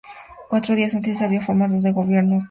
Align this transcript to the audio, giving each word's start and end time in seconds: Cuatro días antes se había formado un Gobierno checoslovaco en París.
Cuatro 0.49 0.73
días 0.73 0.95
antes 0.95 1.19
se 1.19 1.25
había 1.25 1.43
formado 1.45 1.75
un 1.75 1.81
Gobierno 1.81 1.99
checoslovaco 1.99 2.19
en 2.21 2.25
París. 2.25 2.39